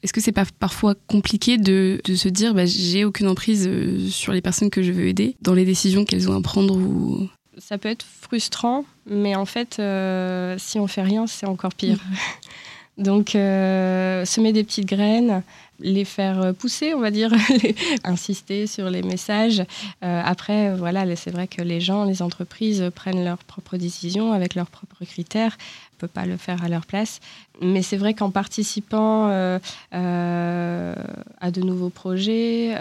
Est-ce 0.05 0.13
que 0.13 0.21
c'est 0.21 0.31
pas 0.31 0.45
parfois 0.59 0.93
compliqué 1.07 1.57
de, 1.57 1.99
de 2.03 2.15
se 2.15 2.29
dire 2.29 2.53
bah, 2.53 2.65
j'ai 2.65 3.05
aucune 3.05 3.27
emprise 3.27 3.67
euh, 3.67 4.07
sur 4.07 4.33
les 4.33 4.41
personnes 4.41 4.69
que 4.69 4.83
je 4.83 4.91
veux 4.91 5.07
aider 5.07 5.35
dans 5.41 5.55
les 5.55 5.65
décisions 5.65 6.05
qu'elles 6.05 6.29
ont 6.29 6.37
à 6.37 6.41
prendre 6.41 6.77
ou... 6.77 7.27
Ça 7.57 7.77
peut 7.77 7.89
être 7.89 8.05
frustrant, 8.21 8.85
mais 9.09 9.35
en 9.35 9.45
fait, 9.45 9.77
euh, 9.79 10.57
si 10.59 10.77
on 10.77 10.85
fait 10.85 11.01
rien, 11.01 11.25
c'est 11.25 11.47
encore 11.47 11.73
pire. 11.73 11.97
Donc, 12.97 13.35
euh, 13.35 14.23
semer 14.25 14.53
des 14.53 14.63
petites 14.63 14.87
graines, 14.87 15.43
les 15.79 16.05
faire 16.05 16.53
pousser, 16.53 16.93
on 16.93 16.99
va 16.99 17.11
dire, 17.11 17.31
insister 18.03 18.67
sur 18.67 18.89
les 18.89 19.01
messages. 19.01 19.59
Euh, 20.03 20.21
après, 20.23 20.73
voilà, 20.75 21.15
c'est 21.15 21.31
vrai 21.31 21.47
que 21.47 21.61
les 21.61 21.81
gens, 21.81 22.05
les 22.05 22.21
entreprises 22.21 22.89
prennent 22.95 23.23
leurs 23.23 23.43
propres 23.43 23.77
décisions 23.77 24.31
avec 24.31 24.55
leurs 24.55 24.69
propres 24.69 25.03
critères. 25.05 25.57
ne 25.93 25.97
peut 25.99 26.07
pas 26.07 26.25
le 26.25 26.37
faire 26.37 26.63
à 26.63 26.69
leur 26.69 26.85
place. 26.85 27.19
Mais 27.61 27.81
c'est 27.81 27.97
vrai 27.97 28.13
qu'en 28.13 28.31
participant 28.31 29.27
euh, 29.29 29.59
euh, 29.93 30.95
à 31.39 31.51
de 31.51 31.61
nouveaux 31.61 31.89
projets 31.89 32.75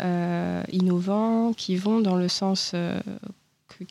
innovants 0.72 1.52
qui 1.52 1.76
vont 1.76 2.00
dans 2.00 2.16
le 2.16 2.28
sens 2.28 2.74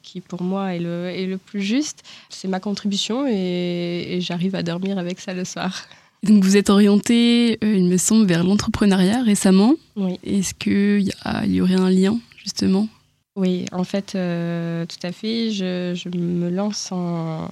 qui 0.01 0.21
pour 0.21 0.41
moi 0.41 0.73
est 0.73 0.79
le, 0.79 1.09
est 1.09 1.25
le 1.25 1.37
plus 1.37 1.61
juste, 1.61 2.03
c'est 2.29 2.47
ma 2.47 2.61
contribution 2.61 3.27
et, 3.27 4.19
j'arrive 4.21 4.55
à 4.55 4.63
dormir 4.63 4.97
avec 4.97 5.19
ça 5.19 5.33
le 5.33 5.43
soir. 5.43 5.83
Donc 6.23 6.43
vous 6.43 6.57
êtes 6.57 6.69
orienté, 6.69 7.57
il 7.61 7.85
me 7.85 7.97
semble, 7.97 8.25
vers 8.25 8.43
l'entrepreneuriat 8.43 9.23
récemment. 9.23 9.75
Oui. 9.95 10.19
Est-ce 10.23 10.53
qu'il 10.53 11.01
y, 11.01 11.53
y 11.53 11.61
aurait 11.61 11.75
un 11.75 11.89
lien 11.89 12.17
justement? 12.41 12.87
Oui, 13.35 13.65
en 13.71 13.83
fait, 13.83 14.13
euh, 14.13 14.85
tout 14.85 15.07
à 15.07 15.11
fait. 15.11 15.49
Je, 15.49 16.09
me 16.15 16.49
lance 16.49 16.91
en, 16.91 17.49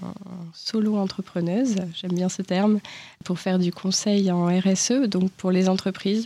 solo 0.54 0.96
entrepreneuse, 0.96 1.76
j'aime 1.96 2.14
bien 2.14 2.30
ce 2.30 2.44
terme, 2.44 2.80
pour 3.26 3.40
faire 3.40 3.58
du 3.58 3.72
conseil 3.72 4.32
en 4.32 4.46
RSE, 4.46 5.08
donc 5.08 5.32
pour 5.32 5.50
les 5.52 5.70
entreprises. 5.70 6.26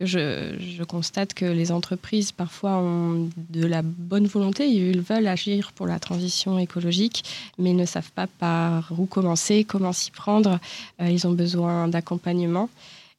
Je, 0.00 0.82
constate 0.84 1.34
que 1.34 1.44
les 1.44 1.72
entreprises, 1.72 2.32
parfois, 2.32 2.78
ont 2.78 3.28
de 3.50 3.66
la 3.66 3.82
bonne 3.82 4.26
volonté, 4.26 4.66
ils 4.66 5.02
veulent 5.02 5.26
agir 5.26 5.72
pour 5.72 5.86
la 5.86 5.98
transition 5.98 6.58
écologique, 6.58 7.22
mais 7.58 7.74
ne 7.74 7.84
savent 7.84 8.10
pas 8.12 8.26
par 8.26 8.92
où 8.98 9.04
commencer, 9.04 9.64
comment 9.64 9.92
s'y 9.92 10.10
prendre. 10.10 10.58
Euh, 11.02 11.08
ils 11.08 11.26
ont 11.26 11.32
besoin 11.32 11.86
d'accompagnement. 11.88 12.70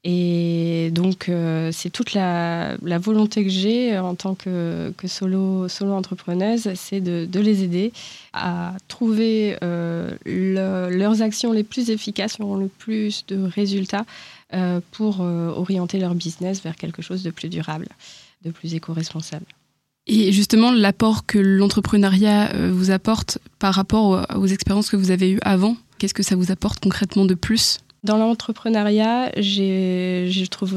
Et 0.03 0.89
donc, 0.93 1.29
euh, 1.29 1.69
c'est 1.71 1.91
toute 1.91 2.13
la, 2.13 2.75
volonté 2.81 3.43
que 3.43 3.51
j'ai 3.51 3.99
en 3.99 4.15
tant 4.15 4.33
que, 4.33 4.91
solo, 5.05 5.67
entrepreneuse, 5.81 6.73
c'est 6.73 7.01
de, 7.01 7.39
les 7.39 7.63
aider 7.63 7.93
à 8.33 8.73
trouver 8.87 9.57
euh, 9.63 10.09
leurs 10.25 11.21
actions 11.21 11.51
les 11.51 11.63
plus 11.63 11.91
efficaces, 11.91 12.33
qui 12.33 12.41
auront 12.41 12.55
le 12.55 12.67
plus 12.67 13.25
de 13.27 13.43
résultats 13.43 13.99
euh, 13.99 14.40
pour 14.91 15.19
orienter 15.21 15.99
leur 15.99 16.15
business 16.15 16.61
vers 16.61 16.75
quelque 16.75 17.01
chose 17.01 17.23
de 17.23 17.31
plus 17.31 17.49
durable, 17.49 17.87
de 18.43 18.51
plus 18.51 18.73
éco-responsable. 18.73 19.45
Et 20.07 20.31
justement, 20.31 20.71
l'apport 20.71 21.25
que 21.25 21.37
l'entrepreneuriat 21.37 22.51
vous 22.71 22.91
apporte 22.91 23.37
par 23.59 23.73
rapport 23.73 24.25
aux 24.35 24.47
expériences 24.47 24.89
que 24.89 24.97
vous 24.97 25.11
avez 25.11 25.31
eues 25.31 25.39
avant, 25.43 25.77
qu'est-ce 25.99 26.13
que 26.13 26.23
ça 26.23 26.35
vous 26.35 26.51
apporte 26.51 26.79
concrètement 26.79 27.25
de 27.25 27.35
plus? 27.35 27.79
Dans 28.03 28.17
l'entrepreneuriat, 28.17 29.31
je 29.37 30.45
trouve 30.47 30.73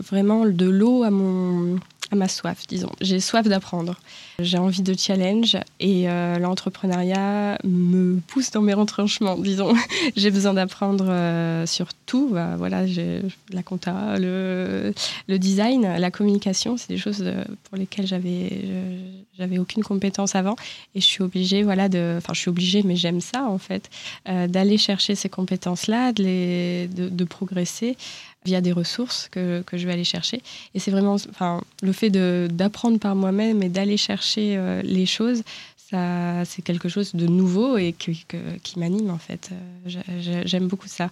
vraiment 0.00 0.46
de 0.46 0.64
l'eau 0.64 1.02
à 1.02 1.10
mon, 1.10 1.78
ma 2.14 2.28
soif, 2.28 2.66
disons. 2.68 2.90
J'ai 3.00 3.20
soif 3.20 3.46
d'apprendre. 3.46 3.96
J'ai 4.38 4.58
envie 4.58 4.82
de 4.82 4.94
challenge 4.98 5.56
et 5.80 6.08
euh, 6.08 6.38
l'entrepreneuriat 6.38 7.58
me 7.64 8.18
pousse 8.20 8.50
dans 8.50 8.62
mes 8.62 8.74
retranchements, 8.74 9.36
disons. 9.38 9.74
j'ai 10.16 10.30
besoin 10.30 10.54
d'apprendre 10.54 11.06
euh, 11.08 11.66
sur 11.66 11.94
tout. 12.06 12.30
Bah, 12.32 12.56
voilà, 12.56 12.86
j'ai 12.86 13.22
la 13.50 13.62
compta, 13.62 14.18
le, 14.18 14.92
design, 15.28 15.82
la 15.98 16.10
communication, 16.10 16.76
c'est 16.76 16.88
des 16.88 16.98
choses 16.98 17.22
euh, 17.22 17.44
pour 17.64 17.78
lesquelles 17.78 18.06
j'avais 18.06 19.58
aucune 19.58 19.82
compétence 19.82 20.34
avant 20.34 20.56
et 20.94 21.00
je 21.00 21.06
suis 21.06 21.22
obligée, 21.22 21.62
voilà, 21.62 21.88
de, 21.88 22.14
enfin 22.18 22.32
je 22.32 22.40
suis 22.40 22.50
obligée, 22.50 22.82
mais 22.82 22.96
j'aime 22.96 23.20
ça 23.20 23.44
en 23.44 23.58
fait, 23.58 23.90
d'aller 24.26 24.78
chercher 24.78 25.14
ces 25.14 25.28
compétences-là, 25.28 26.12
de, 26.12 26.22
les, 26.22 26.88
de 26.88 27.24
progresser 27.24 27.96
via 28.44 28.60
des 28.60 28.72
ressources 28.72 29.28
que, 29.30 29.62
que, 29.62 29.76
je 29.76 29.86
vais 29.86 29.92
aller 29.92 30.04
chercher. 30.04 30.42
Et 30.74 30.80
c'est 30.80 30.90
vraiment 30.90 31.14
enfin, 31.14 31.62
le 31.82 31.92
fait 31.92 32.10
d'apprendre 32.10 32.98
par 32.98 33.14
moi-même 33.14 33.62
et 33.62 33.68
d'aller 33.68 33.96
chercher 33.96 34.56
euh, 34.56 34.82
les 34.82 35.06
choses, 35.06 35.42
ça, 35.76 36.44
c'est 36.44 36.62
quelque 36.62 36.88
chose 36.88 37.14
de 37.14 37.26
nouveau 37.26 37.76
et 37.76 37.92
qui 37.92 38.78
m'anime 38.78 39.10
en 39.10 39.18
fait. 39.18 39.50
Euh, 39.86 40.42
j'aime 40.44 40.68
beaucoup 40.68 40.88
ça. 40.88 41.10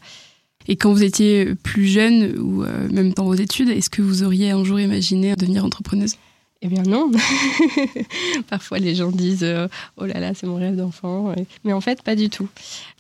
Et 0.69 0.77
quand 0.77 0.93
vous 0.93 1.03
étiez 1.03 1.55
plus 1.55 1.87
jeune 1.87 2.39
ou 2.39 2.65
euh, 2.65 2.89
même 2.91 3.13
dans 3.13 3.25
vos 3.25 3.35
études, 3.35 3.71
est-ce 3.71 3.91
que 3.91 4.03
vous 4.03 4.23
auriez 4.23 4.51
un 4.51 4.65
jour 4.65 4.81
imaginé 4.81 5.35
devenir 5.37 5.65
entrepreneuse? 5.65 6.17
Eh 6.63 6.69
bien 6.69 6.83
non. 6.83 7.11
Parfois 8.49 8.79
les 8.79 8.95
gens 8.95 9.11
disent 9.11 9.47
oh 9.97 10.05
là 10.05 10.21
là 10.21 10.35
c'est 10.35 10.47
mon 10.47 10.57
rêve 10.57 10.77
d'enfant, 10.77 11.35
mais 11.65 11.73
en 11.73 11.81
fait 11.81 12.03
pas 12.03 12.17
du 12.17 12.29
tout. 12.29 12.49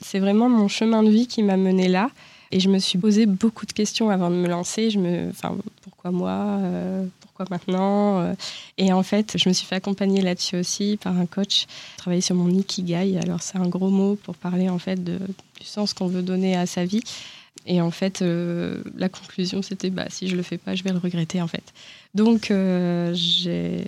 C'est 0.02 0.18
vraiment 0.18 0.48
mon 0.48 0.68
chemin 0.68 1.02
de 1.02 1.10
vie 1.10 1.26
qui 1.26 1.42
m'a 1.42 1.58
mené 1.58 1.88
là. 1.88 2.10
Et 2.52 2.58
je 2.58 2.68
me 2.68 2.78
suis 2.78 2.98
posé 2.98 3.26
beaucoup 3.26 3.64
de 3.64 3.72
questions 3.72 4.10
avant 4.10 4.30
de 4.30 4.34
me 4.34 4.48
lancer. 4.48 4.90
Je 4.90 4.98
me, 4.98 5.30
enfin, 5.30 5.56
pourquoi 5.82 6.10
moi 6.10 6.30
euh, 6.30 7.06
Pourquoi 7.20 7.46
maintenant 7.50 8.20
euh, 8.20 8.34
Et 8.76 8.92
en 8.92 9.02
fait, 9.02 9.36
je 9.38 9.48
me 9.48 9.54
suis 9.54 9.66
fait 9.66 9.76
accompagner 9.76 10.20
là-dessus 10.20 10.56
aussi 10.56 10.98
par 11.00 11.16
un 11.16 11.26
coach. 11.26 11.66
Travailler 11.96 12.22
sur 12.22 12.34
mon 12.34 12.50
ikigai. 12.50 13.18
Alors 13.18 13.42
c'est 13.42 13.58
un 13.58 13.68
gros 13.68 13.90
mot 13.90 14.16
pour 14.16 14.34
parler 14.34 14.68
en 14.68 14.78
fait 14.78 15.02
du 15.02 15.18
sens 15.62 15.94
qu'on 15.94 16.08
veut 16.08 16.22
donner 16.22 16.56
à 16.56 16.66
sa 16.66 16.84
vie. 16.84 17.02
Et 17.66 17.80
en 17.80 17.90
fait, 17.90 18.22
euh, 18.22 18.82
la 18.96 19.08
conclusion, 19.08 19.62
c'était 19.62 19.90
bah, 19.90 20.06
si 20.08 20.28
je 20.28 20.34
le 20.34 20.42
fais 20.42 20.58
pas, 20.58 20.74
je 20.74 20.82
vais 20.82 20.92
le 20.92 20.98
regretter 20.98 21.40
en 21.40 21.48
fait. 21.48 21.72
Donc, 22.14 22.46
j'ai 22.48 23.84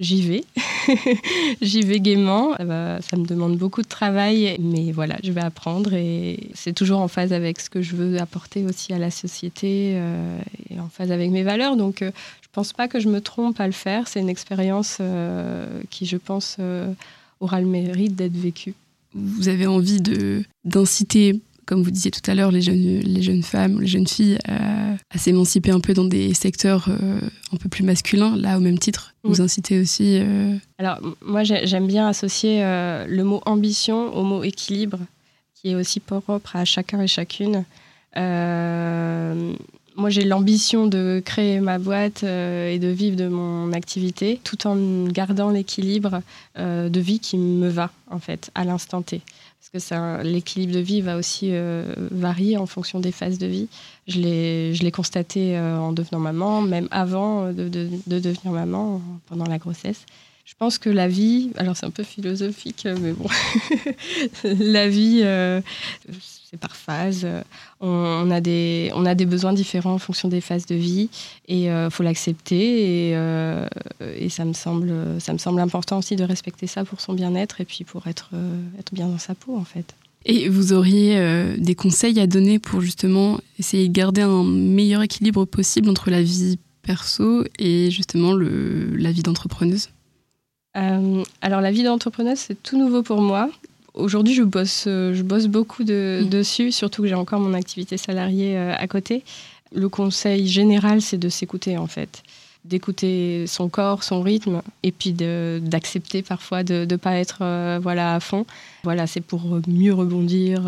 j'y 0.00 0.22
vais. 0.22 0.44
j'y 1.62 1.82
vais 1.82 2.00
gaiement. 2.00 2.56
Ça, 2.56 3.16
me 3.16 3.26
demande 3.26 3.56
beaucoup 3.56 3.82
de 3.82 3.88
travail, 3.88 4.56
mais 4.58 4.90
voilà, 4.90 5.16
je 5.22 5.30
vais 5.30 5.42
apprendre 5.42 5.94
et 5.94 6.48
c'est 6.54 6.72
toujours 6.72 7.00
en 7.00 7.08
phase 7.08 7.32
avec 7.32 7.60
ce 7.60 7.70
que 7.70 7.82
je 7.82 7.94
veux 7.94 8.20
apporter 8.20 8.64
aussi 8.64 8.92
à 8.92 8.98
la 8.98 9.10
société 9.10 9.92
euh, 9.94 10.40
et 10.70 10.80
en 10.80 10.88
phase 10.88 11.12
avec 11.12 11.30
mes 11.30 11.42
valeurs. 11.42 11.76
Donc, 11.76 12.02
euh, 12.02 12.10
je 12.42 12.48
pense 12.52 12.72
pas 12.72 12.88
que 12.88 12.98
je 12.98 13.08
me 13.08 13.20
trompe 13.20 13.60
à 13.60 13.66
le 13.66 13.72
faire. 13.72 14.08
C'est 14.08 14.20
une 14.20 14.28
expérience 14.28 14.98
euh, 15.00 15.66
qui, 15.90 16.06
je 16.06 16.16
pense, 16.16 16.56
aura 17.38 17.60
le 17.60 17.66
mérite 17.66 18.16
d'être 18.16 18.36
vécue. 18.36 18.74
Vous 19.14 19.48
avez 19.48 19.66
envie 19.66 20.00
de 20.00 20.44
d'inciter 20.64 21.40
comme 21.70 21.82
vous 21.84 21.92
disiez 21.92 22.10
tout 22.10 22.28
à 22.28 22.34
l'heure, 22.34 22.50
les 22.50 22.62
jeunes, 22.62 22.98
les 22.98 23.22
jeunes 23.22 23.44
femmes, 23.44 23.80
les 23.80 23.86
jeunes 23.86 24.08
filles 24.08 24.38
à, 24.48 24.96
s'émanciper 25.16 25.70
un 25.70 25.78
peu 25.78 25.94
dans 25.94 26.04
des 26.04 26.34
secteurs 26.34 26.88
euh, 26.88 27.20
un 27.52 27.56
peu 27.58 27.68
plus 27.68 27.84
masculins. 27.84 28.36
Là, 28.36 28.58
au 28.58 28.60
même 28.60 28.80
titre, 28.80 29.14
vous 29.22 29.40
incitez 29.40 29.78
aussi. 29.78 30.18
Euh, 30.18 30.56
Alors, 30.78 30.98
moi, 31.24 31.44
j'aime 31.44 31.86
bien 31.86 32.08
associer 32.08 32.64
euh, 32.64 33.06
le 33.06 33.22
mot 33.22 33.40
ambition 33.46 34.12
au 34.16 34.24
mot 34.24 34.42
équilibre, 34.42 34.98
qui 35.54 35.70
est 35.70 35.76
aussi 35.76 36.00
propre 36.00 36.56
à 36.56 36.64
chacun 36.64 37.00
et 37.02 37.06
chacune. 37.06 37.64
moi, 38.16 40.08
j'ai 40.08 40.24
l'ambition 40.24 40.88
de 40.88 41.22
créer 41.24 41.60
ma 41.60 41.78
boîte 41.78 42.24
et 42.24 42.80
de 42.80 42.88
vivre 42.88 43.16
de 43.16 43.28
mon 43.28 43.72
activité, 43.72 44.40
tout 44.42 44.66
en 44.66 45.04
gardant 45.04 45.50
l'équilibre 45.50 46.20
de 46.58 47.00
vie 47.00 47.20
qui 47.20 47.38
me 47.38 47.68
va, 47.68 47.92
en 48.10 48.18
fait, 48.18 48.50
à 48.56 48.64
l'instant 48.64 49.02
T 49.02 49.20
parce 49.60 49.84
que 49.84 50.22
l'équilibre 50.22 50.72
de 50.72 50.80
vie 50.80 51.00
va 51.02 51.16
aussi 51.16 51.50
euh, 51.52 51.94
varier 52.10 52.56
en 52.56 52.66
fonction 52.66 52.98
des 52.98 53.12
phases 53.12 53.38
de 53.38 53.46
vie. 53.46 53.68
Je 54.08 54.18
l'ai 54.82 54.90
constaté 54.90 55.56
euh, 55.56 55.78
en 55.78 55.92
devenant 55.92 56.18
maman, 56.18 56.62
même 56.62 56.88
avant 56.90 57.52
de, 57.52 57.68
devenir 58.06 58.52
maman, 58.52 59.02
pendant 59.26 59.44
la 59.44 59.58
grossesse. 59.58 60.06
Je 60.50 60.56
pense 60.58 60.78
que 60.78 60.90
la 60.90 61.06
vie, 61.06 61.50
alors 61.56 61.76
c'est 61.76 61.86
un 61.86 61.92
peu 61.92 62.02
philosophique, 62.02 62.84
mais 63.00 63.12
bon, 63.12 63.28
la 64.58 64.88
vie, 64.88 65.20
euh, 65.22 65.60
c'est 66.50 66.58
par 66.58 66.74
phase. 66.74 67.24
On, 67.80 68.28
a 68.32 68.40
des, 68.40 68.90
on 68.96 69.06
a 69.06 69.14
des 69.14 69.26
besoins 69.26 69.52
différents 69.52 69.94
en 69.94 69.98
fonction 69.98 70.26
des 70.28 70.40
phases 70.40 70.66
de 70.66 70.74
vie 70.74 71.08
et 71.46 71.66
il 71.66 71.88
faut 71.92 72.02
l'accepter. 72.02 73.10
Et, 73.10 73.16
et, 74.16 74.28
ça, 74.28 74.44
me 74.44 74.52
semble, 74.52 74.92
ça 75.20 75.32
me 75.32 75.38
semble 75.38 75.60
important 75.60 75.98
aussi 75.98 76.16
de 76.16 76.24
respecter 76.24 76.66
ça 76.66 76.84
pour 76.84 77.00
son 77.00 77.12
bien-être 77.12 77.60
et 77.60 77.64
puis 77.64 77.84
pour 77.84 78.08
être, 78.08 78.30
être 78.76 78.92
bien 78.92 79.06
dans 79.06 79.18
sa 79.18 79.36
peau 79.36 79.56
en 79.56 79.64
fait. 79.64 79.94
Et 80.26 80.48
vous 80.48 80.72
auriez 80.72 81.56
des 81.58 81.76
conseils 81.76 82.18
à 82.18 82.26
donner 82.26 82.58
pour 82.58 82.80
justement 82.80 83.38
essayer 83.60 83.86
de 83.86 83.92
garder 83.92 84.22
un 84.22 84.42
meilleur 84.42 85.02
équilibre 85.02 85.44
possible 85.44 85.88
entre 85.88 86.10
la 86.10 86.22
vie 86.22 86.58
perso 86.82 87.44
et 87.60 87.92
justement 87.92 88.32
le, 88.32 88.96
la 88.96 89.12
vie 89.12 89.22
d'entrepreneuse? 89.22 89.90
Euh, 90.76 91.22
alors 91.42 91.60
la 91.60 91.70
vie 91.70 91.82
d'entrepreneuse, 91.82 92.38
c'est 92.38 92.62
tout 92.62 92.78
nouveau 92.78 93.02
pour 93.02 93.20
moi. 93.20 93.50
Aujourd'hui, 93.94 94.34
je 94.34 94.42
bosse, 94.42 94.84
euh, 94.86 95.14
je 95.14 95.22
bosse 95.22 95.46
beaucoup 95.46 95.82
de, 95.82 96.20
mm. 96.22 96.28
dessus, 96.28 96.72
surtout 96.72 97.02
que 97.02 97.08
j'ai 97.08 97.14
encore 97.14 97.40
mon 97.40 97.54
activité 97.54 97.96
salariée 97.96 98.56
euh, 98.56 98.74
à 98.76 98.86
côté. 98.86 99.24
Le 99.74 99.88
conseil 99.88 100.46
général, 100.46 101.02
c'est 101.02 101.18
de 101.18 101.28
s'écouter 101.28 101.76
en 101.78 101.86
fait 101.86 102.22
d'écouter 102.66 103.46
son 103.46 103.70
corps, 103.70 104.04
son 104.04 104.20
rythme, 104.20 104.60
et 104.82 104.92
puis 104.92 105.14
d'accepter 105.14 106.20
parfois 106.20 106.62
de 106.62 106.86
ne 106.88 106.96
pas 106.96 107.14
être 107.14 107.78
voilà, 107.78 108.14
à 108.14 108.20
fond. 108.20 108.44
Voilà, 108.84 109.06
c'est 109.06 109.22
pour 109.22 109.62
mieux 109.66 109.94
rebondir, 109.94 110.60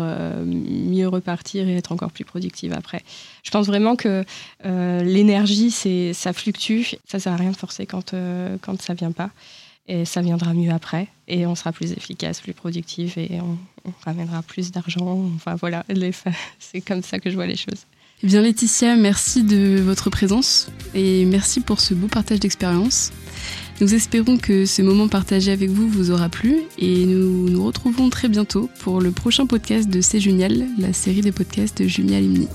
mieux 0.43 1.07
repartir 1.07 1.67
et 1.67 1.77
être 1.77 1.91
encore 1.91 2.09
plus 2.09 2.25
productive 2.25 2.73
après. 2.73 3.03
Je 3.43 3.51
pense 3.51 3.67
vraiment 3.67 3.95
que 3.95 4.25
l'énergie, 4.63 5.69
ça 6.15 6.33
fluctue. 6.33 6.81
Ça 7.05 7.19
sert 7.19 7.33
à 7.33 7.35
rien 7.35 7.51
de 7.51 7.57
forcer 7.57 7.85
quand, 7.85 8.15
quand 8.63 8.81
ça 8.81 8.95
vient 8.95 9.11
pas 9.11 9.29
et 9.87 10.05
ça 10.05 10.21
viendra 10.21 10.53
mieux 10.53 10.71
après 10.71 11.07
et 11.27 11.45
on 11.45 11.55
sera 11.55 11.71
plus 11.71 11.91
efficace, 11.91 12.41
plus 12.41 12.53
productif 12.53 13.17
et 13.17 13.39
on, 13.41 13.57
ramènera 14.05 14.41
plus 14.43 14.71
d'argent. 14.71 15.29
Enfin 15.35 15.55
voilà, 15.55 15.85
c'est 16.59 16.81
comme 16.81 17.01
ça 17.01 17.19
que 17.19 17.29
je 17.29 17.35
vois 17.35 17.47
les 17.47 17.57
choses. 17.57 17.85
Eh 18.23 18.27
bien 18.27 18.41
Laetitia, 18.41 18.95
merci 18.95 19.43
de 19.43 19.81
votre 19.81 20.09
présence 20.09 20.69
et 20.95 21.25
merci 21.25 21.59
pour 21.59 21.81
ce 21.81 21.93
beau 21.93 22.07
partage 22.07 22.39
d'expérience. 22.39 23.11
Nous 23.81 23.93
espérons 23.93 24.37
que 24.37 24.65
ce 24.65 24.81
moment 24.81 25.09
partagé 25.09 25.51
avec 25.51 25.69
vous 25.69 25.89
vous 25.89 26.11
aura 26.11 26.29
plu 26.29 26.61
et 26.77 27.05
nous 27.05 27.49
nous 27.49 27.65
retrouvons 27.65 28.09
très 28.09 28.29
bientôt 28.29 28.69
pour 28.79 29.01
le 29.01 29.11
prochain 29.11 29.45
podcast 29.45 29.89
de 29.89 29.99
C'est 29.99 30.21
Junial, 30.21 30.65
la 30.77 30.93
série 30.93 31.21
des 31.21 31.33
podcasts 31.33 31.81
de 31.81 31.87
Junial 31.87 32.23
Imni. 32.23 32.47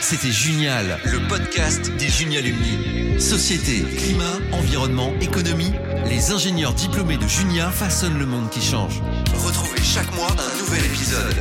C'était 0.00 0.32
Junial, 0.32 0.98
le 1.04 1.28
podcast 1.28 1.94
des 1.98 2.08
Junialumni. 2.08 3.20
Société, 3.20 3.82
climat, 3.82 4.38
environnement, 4.52 5.12
économie, 5.20 5.70
les 6.06 6.30
ingénieurs 6.30 6.72
diplômés 6.72 7.18
de 7.18 7.28
Junia 7.28 7.70
façonnent 7.70 8.18
le 8.18 8.24
monde 8.24 8.48
qui 8.48 8.62
change. 8.62 9.02
Retrouvez 9.44 9.82
chaque 9.82 10.10
mois 10.14 10.30
un 10.30 10.58
nouvel 10.58 10.86
épisode 10.86 11.34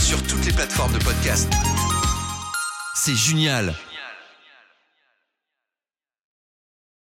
sur 0.00 0.22
toutes 0.22 0.46
les 0.46 0.52
plateformes 0.52 0.94
de 0.94 1.04
podcast. 1.04 1.50
C'est 2.94 3.14
Junial, 3.14 3.74